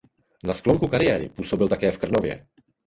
[0.43, 2.47] Na sklonku kariéry působil také v Krnově.